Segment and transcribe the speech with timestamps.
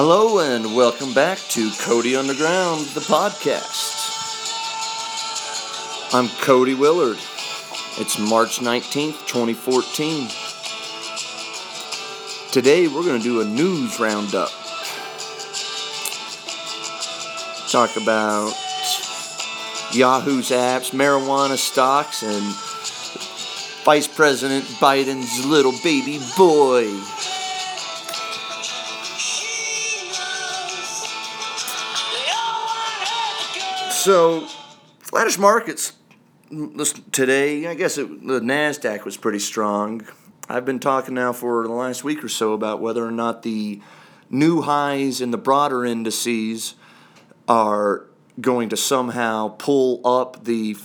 [0.00, 3.96] Hello and welcome back to Cody Underground, the podcast.
[6.14, 7.18] I'm Cody Willard.
[7.98, 10.28] It's March 19th, 2014.
[12.52, 14.50] Today we're going to do a news roundup.
[17.68, 18.54] Talk about
[19.92, 22.44] Yahoo's apps, marijuana stocks, and
[23.84, 26.86] Vice President Biden's little baby boy.
[33.98, 34.46] So,
[35.00, 35.94] flattish markets
[36.52, 37.66] mm, today.
[37.66, 40.06] I guess it, the Nasdaq was pretty strong.
[40.48, 43.82] I've been talking now for the last week or so about whether or not the
[44.30, 46.76] new highs in the broader indices
[47.48, 48.06] are
[48.40, 50.76] going to somehow pull up the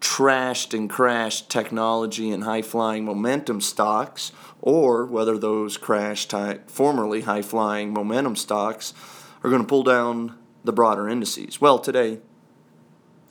[0.00, 4.30] trashed and crashed technology and high flying momentum stocks,
[4.62, 8.94] or whether those crashed high, formerly high flying momentum stocks
[9.42, 11.62] are going to pull down the broader indices.
[11.62, 12.18] Well, today,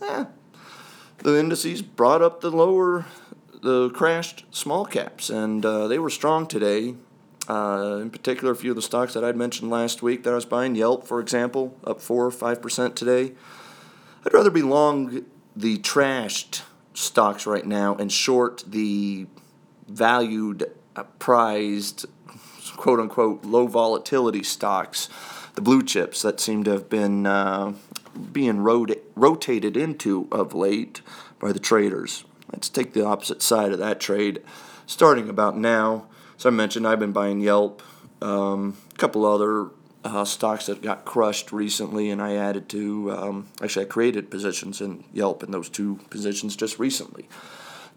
[0.01, 0.25] eh,
[1.19, 3.05] the indices brought up the lower,
[3.61, 6.95] the crashed small caps, and uh, they were strong today.
[7.47, 10.33] Uh, in particular, a few of the stocks that I'd mentioned last week that I
[10.33, 13.33] was buying, Yelp, for example, up 4 or 5% today.
[14.25, 15.23] I'd rather be long
[15.55, 16.63] the trashed
[16.95, 19.27] stocks right now and short the
[19.87, 22.07] valued, uh, prized,
[22.77, 25.07] quote unquote, low volatility stocks,
[25.57, 27.73] the blue chips that seem to have been uh,
[28.31, 31.01] being rot- rotated into of late
[31.39, 32.25] by the traders.
[32.53, 34.43] Let's take the opposite side of that trade
[34.85, 36.05] starting about now.
[36.37, 37.81] As I mentioned, I've been buying Yelp,
[38.21, 39.71] um, a couple other
[40.05, 44.79] uh, stocks that got crushed recently, and I added to, um, actually, I created positions
[44.79, 47.27] in Yelp in those two positions just recently.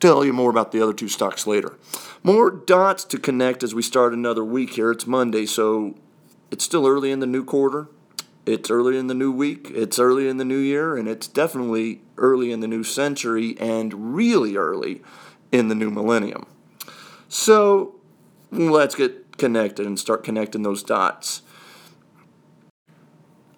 [0.00, 1.77] Tell you more about the other two stocks later.
[2.22, 4.91] More dots to connect as we start another week here.
[4.91, 5.97] It's Monday, so
[6.51, 7.89] it's still early in the new quarter.
[8.47, 9.70] It's early in the new week.
[9.70, 14.15] It's early in the new year, and it's definitely early in the new century and
[14.15, 15.03] really early
[15.53, 16.47] in the new millennium.
[17.28, 17.97] So
[18.50, 21.43] let's get connected and start connecting those dots.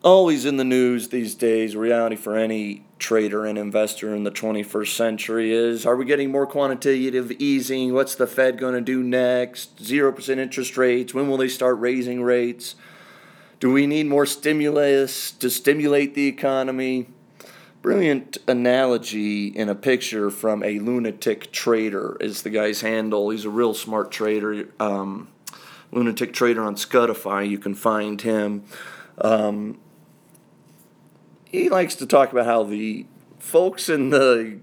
[0.02, 4.94] Always in the news these days, reality for any trader and investor in the 21st
[4.94, 7.92] century is are we getting more quantitative easing?
[7.92, 9.82] What's the Fed going to do next?
[9.82, 11.12] 0% interest rates?
[11.12, 12.76] When will they start raising rates?
[13.58, 17.08] Do we need more stimulus to stimulate the economy?
[17.82, 23.30] Brilliant analogy in a picture from a lunatic trader is the guy's handle.
[23.30, 24.68] He's a real smart trader.
[24.78, 25.28] Um,
[25.90, 27.48] lunatic trader on Scutify.
[27.48, 28.64] You can find him.
[29.18, 29.78] Um,
[31.52, 33.06] he likes to talk about how the
[33.38, 34.58] folks in the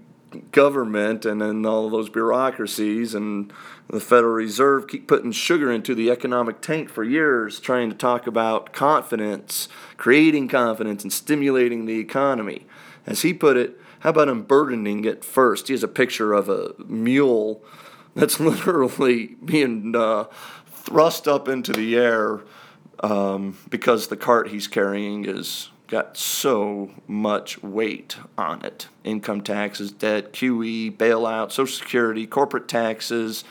[0.52, 3.52] government and in all those bureaucracies and
[3.88, 8.26] the Federal Reserve keep putting sugar into the economic tank for years, trying to talk
[8.26, 12.66] about confidence, creating confidence, and stimulating the economy.
[13.06, 15.68] As he put it, how about unburdening it first?
[15.68, 17.64] He has a picture of a mule
[18.14, 20.24] that's literally being uh,
[20.66, 22.40] thrust up into the air
[23.00, 29.90] um, because the cart he's carrying is got so much weight on it income taxes,
[29.90, 33.44] debt, QE, bailout, Social Security, corporate taxes.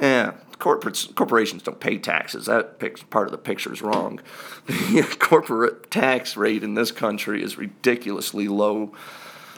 [0.00, 2.46] Yeah, corporates, corporations don't pay taxes.
[2.46, 2.78] That
[3.10, 4.20] part of the picture is wrong.
[4.66, 8.92] The corporate tax rate in this country is ridiculously low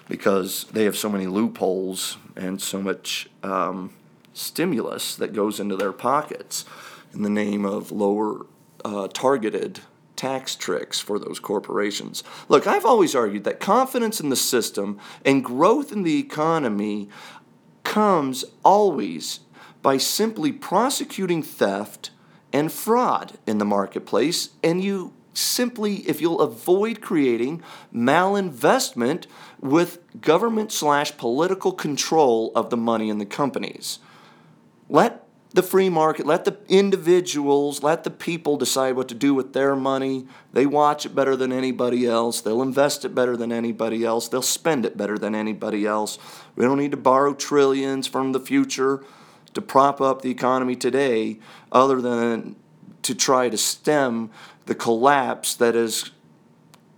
[0.08, 3.92] because they have so many loopholes and so much um,
[4.34, 6.64] stimulus that goes into their pockets
[7.14, 8.46] in the name of lower
[8.84, 9.80] uh, targeted
[10.20, 12.22] tax tricks for those corporations.
[12.50, 17.08] Look, I've always argued that confidence in the system and growth in the economy
[17.84, 19.40] comes always
[19.80, 22.10] by simply prosecuting theft
[22.52, 29.24] and fraud in the marketplace, and you simply, if you'll avoid creating malinvestment
[29.58, 34.00] with government slash political control of the money in the companies.
[34.90, 39.52] Let the free market, let the individuals, let the people decide what to do with
[39.52, 40.26] their money.
[40.52, 42.40] They watch it better than anybody else.
[42.40, 44.28] They'll invest it better than anybody else.
[44.28, 46.18] They'll spend it better than anybody else.
[46.54, 49.04] We don't need to borrow trillions from the future
[49.54, 51.40] to prop up the economy today,
[51.72, 52.54] other than
[53.02, 54.30] to try to stem
[54.66, 56.12] the collapse that is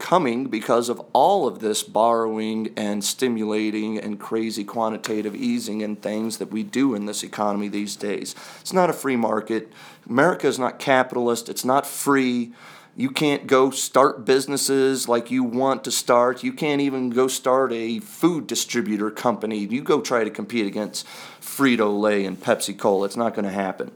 [0.02, 6.38] coming because of all of this borrowing and stimulating and crazy quantitative easing and things
[6.38, 8.34] that we do in this economy these days.
[8.60, 9.72] It's not a free market.
[10.10, 11.48] America is not capitalist.
[11.48, 12.52] It's not free.
[12.96, 16.42] You can't go start businesses like you want to start.
[16.42, 19.58] You can't even go start a food distributor company.
[19.58, 21.06] You go try to compete against
[21.40, 23.06] Frito Lay and Pepsi Cola.
[23.06, 23.92] It's not going to happen.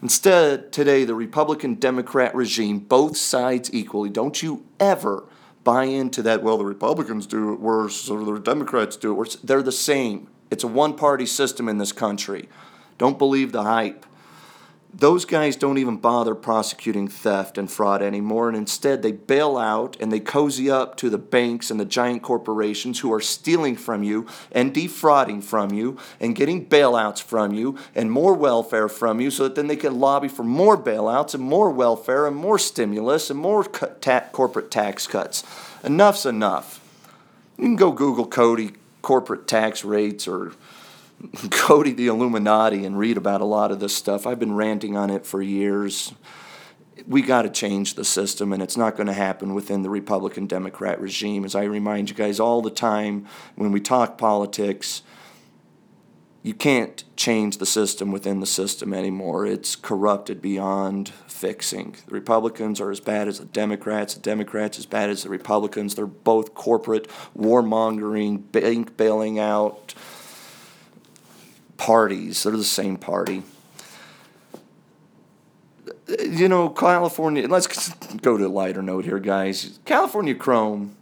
[0.00, 5.24] Instead, today, the Republican Democrat regime, both sides equally, don't you ever
[5.64, 9.36] buy into that, well, the Republicans do it worse or the Democrats do it worse.
[9.36, 10.28] They're the same.
[10.50, 12.48] It's a one party system in this country.
[12.98, 14.04] Don't believe the hype
[14.94, 19.96] those guys don't even bother prosecuting theft and fraud anymore, and instead they bail out
[19.98, 24.02] and they cozy up to the banks and the giant corporations who are stealing from
[24.02, 29.30] you and defrauding from you and getting bailouts from you and more welfare from you
[29.30, 33.30] so that then they can lobby for more bailouts and more welfare and more stimulus
[33.30, 35.42] and more ta- corporate tax cuts.
[35.82, 36.80] Enough's enough.
[37.56, 40.52] You can go Google Cody corporate tax rates or
[41.50, 44.26] Cody the Illuminati and read about a lot of this stuff.
[44.26, 46.12] I've been ranting on it for years.
[47.06, 50.46] We got to change the system, and it's not going to happen within the Republican
[50.46, 51.44] Democrat regime.
[51.44, 53.26] As I remind you guys all the time
[53.56, 55.02] when we talk politics,
[56.42, 59.46] you can't change the system within the system anymore.
[59.46, 61.96] It's corrupted beyond fixing.
[62.06, 65.94] The Republicans are as bad as the Democrats, the Democrats as bad as the Republicans.
[65.94, 69.94] They're both corporate, warmongering, bank bailing out
[71.82, 72.44] parties.
[72.44, 73.42] They're the same party.
[76.08, 77.88] You know, California, let's
[78.18, 79.80] go to a lighter note here, guys.
[79.84, 80.94] California Chrome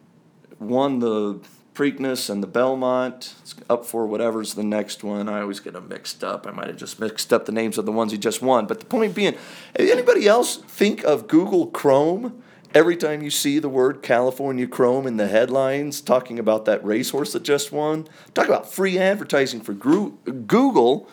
[0.59, 1.39] won the
[1.75, 3.35] Preakness and the Belmont.
[3.43, 5.29] It's up for whatever's the next one.
[5.29, 6.47] I always get them mixed up.
[6.47, 8.65] I might have just mixed up the names of the ones he just won.
[8.65, 9.37] But the point being,
[9.77, 12.43] anybody else think of Google Chrome
[12.75, 17.33] every time you see the word California Chrome in the headlines talking about that racehorse
[17.33, 21.09] that just won, talk about free advertising for Google.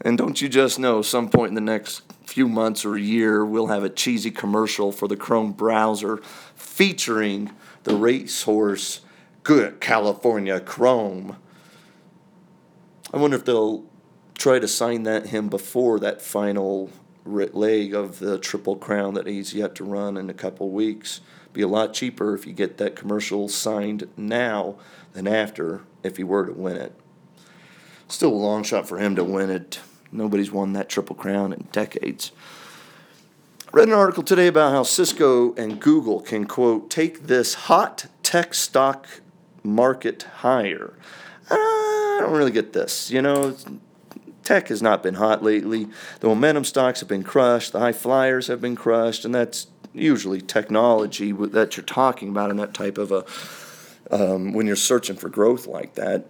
[0.00, 3.44] And don't you just know, some point in the next few months or a year,
[3.44, 6.18] we'll have a cheesy commercial for the Chrome browser
[6.54, 7.52] featuring
[7.84, 9.00] the racehorse
[9.42, 11.36] Good California Chrome.
[13.12, 13.86] I wonder if they'll
[14.36, 16.90] try to sign that him before that final
[17.28, 21.20] leg of the Triple Crown that he's yet to run in a couple weeks.
[21.52, 24.76] Be a lot cheaper if you get that commercial signed now
[25.12, 26.92] than after if he were to win it.
[28.08, 29.80] Still a long shot for him to win it.
[30.10, 32.32] Nobody's won that Triple Crown in decades.
[33.72, 38.54] Read an article today about how Cisco and Google can, quote, take this hot tech
[38.54, 39.06] stock
[39.62, 40.94] market higher.
[41.50, 43.10] I don't really get this.
[43.10, 43.54] You know,
[44.48, 45.88] Tech has not been hot lately.
[46.20, 47.72] The momentum stocks have been crushed.
[47.72, 52.56] The high flyers have been crushed, and that's usually technology that you're talking about in
[52.56, 53.26] that type of a
[54.10, 56.28] um, when you're searching for growth like that.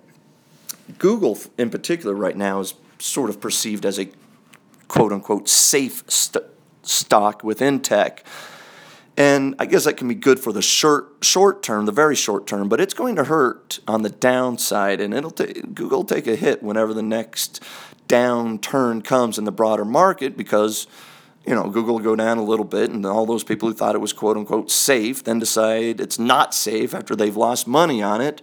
[0.99, 4.09] Google, in particular, right now is sort of perceived as a
[4.88, 6.43] quote unquote safe st-
[6.82, 8.26] stock within tech.
[9.17, 12.49] And I guess that can be good for the short short term, the very short
[12.49, 16.35] term, but it's going to hurt on the downside, and it'll take Google take a
[16.35, 17.62] hit whenever the next
[18.08, 20.87] downturn comes in the broader market because
[21.46, 23.94] you know Google will go down a little bit and all those people who thought
[23.94, 28.20] it was quote unquote safe then decide it's not safe after they've lost money on
[28.20, 28.43] it.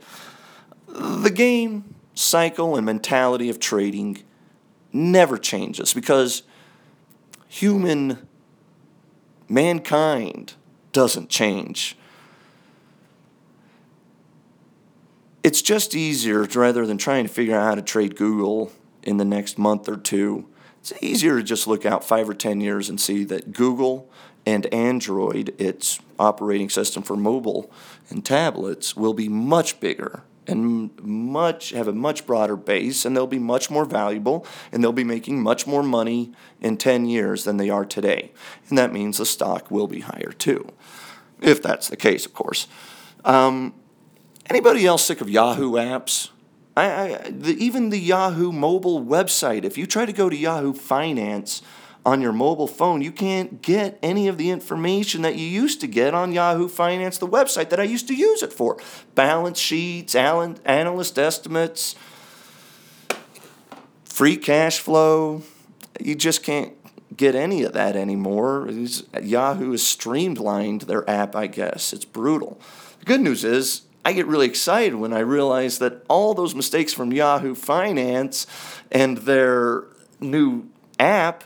[0.88, 4.24] The game cycle and mentality of trading
[4.94, 6.44] never changes because
[7.48, 8.28] human
[9.50, 10.54] mankind
[10.94, 11.98] doesn't change.
[15.44, 18.72] It's just easier rather than trying to figure out how to trade Google
[19.06, 20.48] in the next month or two,
[20.80, 24.10] it's easier to just look out five or 10 years and see that Google
[24.46, 27.72] and Android, its operating system for mobile
[28.10, 33.26] and tablets, will be much bigger and much have a much broader base and they'll
[33.26, 37.58] be much more valuable and they'll be making much more money in 10 years than
[37.58, 38.32] they are today.
[38.70, 40.68] And that means the stock will be higher too.
[41.42, 42.68] If that's the case, of course.
[43.24, 43.74] Um,
[44.50, 46.30] anybody else sick of Yahoo apps?
[46.76, 50.74] I, I the, even the Yahoo mobile website, if you try to go to Yahoo
[50.74, 51.62] Finance
[52.06, 55.88] on your mobile phone, you can't get any of the information that you used to
[55.88, 58.78] get on Yahoo Finance, the website that I used to use it for.
[59.16, 61.96] Balance sheets, analyst estimates,
[64.04, 65.42] free cash flow.
[66.00, 66.74] You just can't
[67.16, 68.70] get any of that anymore.
[69.22, 71.94] Yahoo has streamlined their app, I guess.
[71.94, 72.60] It's brutal.
[73.00, 76.94] The good news is I get really excited when I realize that all those mistakes
[76.94, 78.46] from Yahoo Finance
[78.92, 79.86] and their
[80.20, 80.70] new
[81.00, 81.44] app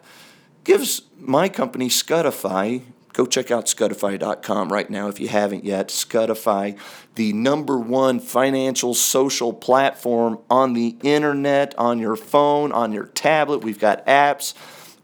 [0.65, 2.81] gives my company Scutify.
[3.13, 5.87] Go check out Scutify.com right now if you haven't yet.
[5.87, 6.77] Scutify,
[7.15, 13.63] the number one financial social platform on the internet, on your phone, on your tablet.
[13.63, 14.53] We've got apps.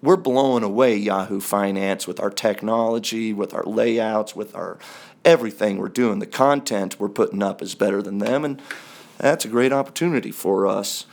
[0.05, 4.77] We're blowing away Yahoo Finance with our technology, with our layouts, with our
[5.25, 6.19] everything we're doing.
[6.19, 8.61] The content we're putting up is better than them, and
[9.17, 11.07] that's a great opportunity for us.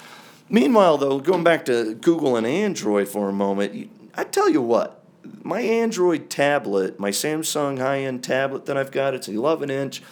[0.50, 5.02] Meanwhile, though, going back to Google and Android for a moment, I tell you what,
[5.42, 10.02] my Android tablet, my Samsung high end tablet that I've got, it's 11 inch,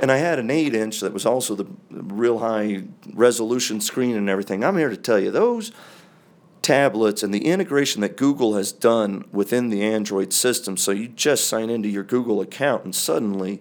[0.00, 4.30] and I had an 8 inch that was also the real high resolution screen and
[4.30, 4.64] everything.
[4.64, 5.70] I'm here to tell you, those
[6.62, 11.46] tablets and the integration that Google has done within the Android system, so you just
[11.46, 13.60] sign into your Google account and suddenly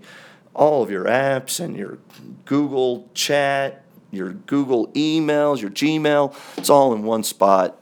[0.53, 1.98] all of your apps and your
[2.46, 7.77] Google chat, your Google emails, your Gmail, it's all in one spot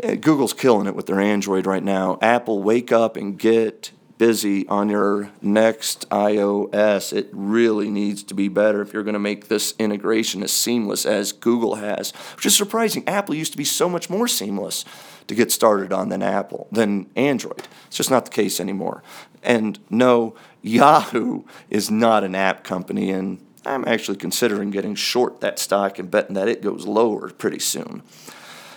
[0.00, 2.18] Eh, Google's killing it with their Android right now.
[2.20, 7.12] Apple, wake up and get busy on your next iOS.
[7.12, 11.04] It really needs to be better if you're going to make this integration as seamless
[11.06, 13.06] as Google has, which is surprising.
[13.06, 14.84] Apple used to be so much more seamless
[15.26, 17.66] to get started on than Apple, than Android.
[17.86, 19.02] It's just not the case anymore.
[19.42, 25.58] And no, Yahoo is not an app company, and I'm actually considering getting short that
[25.58, 28.02] stock and betting that it goes lower pretty soon.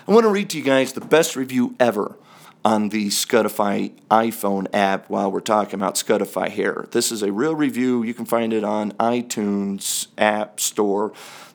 [0.08, 2.18] I want to read to you guys the best review ever
[2.66, 6.88] on the Scutify iPhone app while we're talking about Scutify here.
[6.92, 8.04] This is a real review.
[8.04, 11.14] You can find it on iTunes App Store.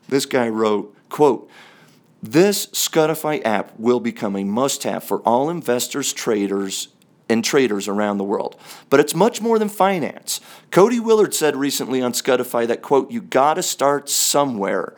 [0.09, 1.51] This guy wrote, quote,
[2.23, 6.89] this Scutify app will become a must-have for all investors, traders,
[7.29, 8.57] and traders around the world.
[8.89, 10.41] But it's much more than finance.
[10.71, 14.95] Cody Willard said recently on Scutify that, quote, you gotta start somewhere.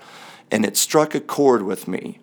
[0.52, 2.20] And it struck a chord with me.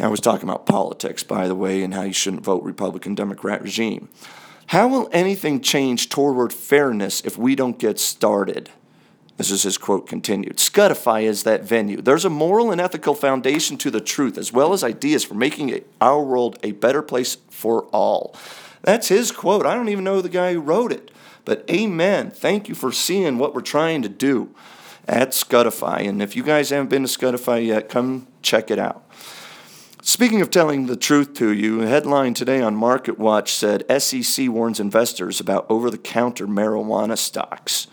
[0.00, 3.62] I was talking about politics, by the way, and how you shouldn't vote Republican Democrat
[3.62, 4.08] regime.
[4.68, 8.70] How will anything change toward fairness if we don't get started?
[9.38, 10.56] This is his quote continued.
[10.56, 12.02] Scutify is that venue.
[12.02, 15.82] There's a moral and ethical foundation to the truth, as well as ideas for making
[16.00, 18.34] our world a better place for all.
[18.82, 19.64] That's his quote.
[19.64, 21.10] I don't even know the guy who wrote it.
[21.44, 22.30] But amen.
[22.30, 24.54] Thank you for seeing what we're trying to do
[25.06, 26.06] at Scutify.
[26.06, 29.08] And if you guys haven't been to Scutify yet, come check it out.
[30.08, 34.80] Speaking of telling the truth to you, a headline today on MarketWatch said SEC warns
[34.80, 37.88] investors about over the counter marijuana stocks.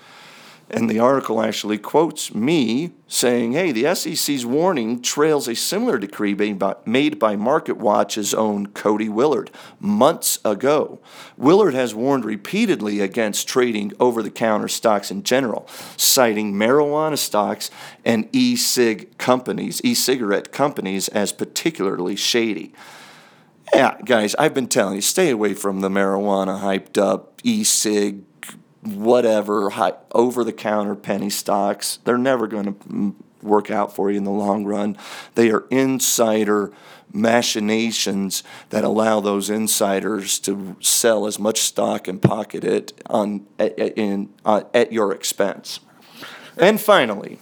[0.68, 6.34] And the article actually quotes me saying, hey, the SEC's warning trails a similar decree
[6.34, 11.00] made by, made by MarketWatch's own Cody Willard months ago.
[11.38, 15.68] Willard has warned repeatedly against trading over the counter stocks in general,
[15.98, 17.70] citing marijuana stocks
[18.04, 22.74] and e cig companies, e cigarette companies, as particularly shady.
[23.74, 28.24] Yeah, guys, I've been telling you, stay away from the marijuana hyped up e cig
[28.86, 29.72] whatever
[30.12, 32.00] over the counter penny stocks.
[32.04, 34.98] They're never going to work out for you in the long run.
[35.36, 36.72] They are insider
[37.14, 44.30] machinations that allow those insiders to sell as much stock and pocket it on in
[44.44, 45.80] uh, at your expense.
[46.58, 47.40] And finally,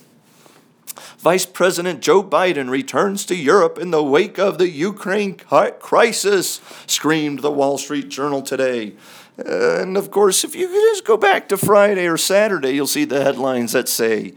[1.18, 7.40] Vice President Joe Biden returns to Europe in the wake of the Ukraine crisis, screamed
[7.40, 8.94] the Wall Street Journal today.
[9.38, 13.24] And of course, if you just go back to Friday or Saturday, you'll see the
[13.24, 14.34] headlines that say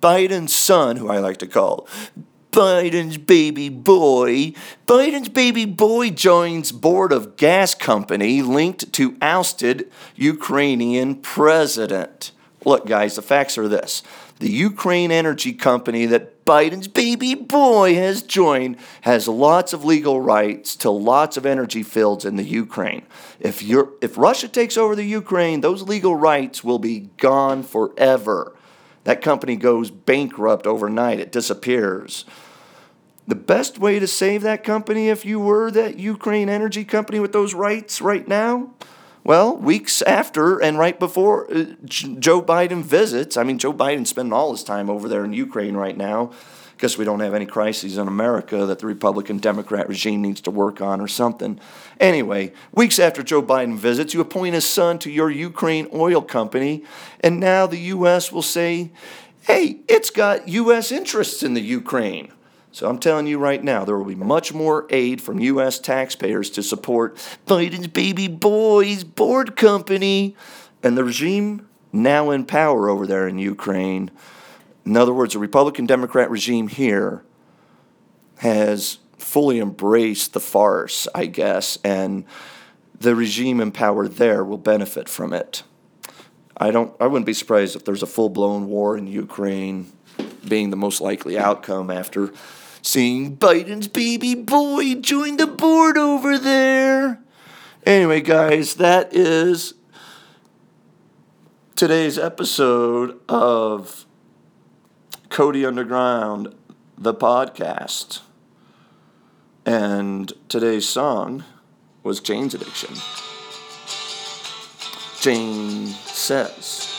[0.00, 1.88] Biden's son, who I like to call
[2.50, 4.54] Biden's baby boy.
[4.86, 12.32] Biden's baby boy joins board of gas company linked to ousted Ukrainian president.
[12.64, 14.02] Look, guys, the facts are this
[14.38, 20.76] the Ukraine energy company that Biden's baby boy has joined has lots of legal rights
[20.76, 23.06] to lots of energy fields in the Ukraine.
[23.40, 28.54] If, you're, if Russia takes over the Ukraine, those legal rights will be gone forever.
[29.04, 32.24] That company goes bankrupt overnight, it disappears.
[33.26, 37.32] The best way to save that company if you were that Ukraine energy company with
[37.32, 38.70] those rights right now?
[39.26, 44.32] Well, weeks after and right before uh, Joe Biden visits, I mean, Joe Biden's spending
[44.32, 46.30] all his time over there in Ukraine right now
[46.76, 50.52] because we don't have any crises in America that the Republican Democrat regime needs to
[50.52, 51.58] work on or something.
[51.98, 56.84] Anyway, weeks after Joe Biden visits, you appoint his son to your Ukraine oil company,
[57.18, 58.30] and now the U.S.
[58.30, 58.92] will say,
[59.40, 60.92] hey, it's got U.S.
[60.92, 62.30] interests in the Ukraine.
[62.76, 65.78] So I'm telling you right now, there will be much more aid from U.S.
[65.78, 67.16] taxpayers to support
[67.46, 70.36] Biden's baby boy's board company
[70.82, 74.10] and the regime now in power over there in Ukraine.
[74.84, 77.24] In other words, the Republican Democrat regime here
[78.40, 82.26] has fully embraced the farce, I guess, and
[83.00, 85.62] the regime in power there will benefit from it.
[86.58, 89.90] I don't I wouldn't be surprised if there's a full-blown war in Ukraine
[90.46, 92.34] being the most likely outcome after
[92.86, 97.20] seeing Biden's baby boy join the board over there.
[97.84, 99.74] Anyway, guys, that is
[101.74, 104.06] today's episode of
[105.30, 106.54] Cody Underground,
[106.96, 108.20] the podcast.
[109.64, 111.44] And today's song
[112.04, 112.94] was Jane's addiction.
[115.20, 116.95] Jane says.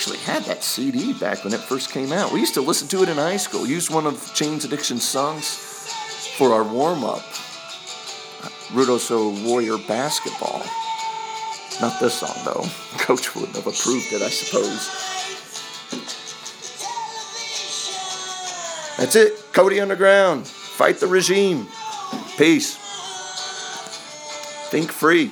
[0.00, 2.32] Actually had that CD back when it first came out.
[2.32, 3.66] We used to listen to it in high school.
[3.66, 5.58] Used one of Jane's Addiction songs
[6.38, 7.20] for our warm up.
[8.72, 10.64] Ruidoso Warrior Basketball.
[11.82, 12.64] Not this song, though.
[12.98, 14.88] Coach wouldn't have approved it, I suppose.
[18.96, 19.52] That's it.
[19.52, 20.46] Cody Underground.
[20.46, 21.68] Fight the regime.
[22.38, 22.76] Peace.
[24.70, 25.30] Think free.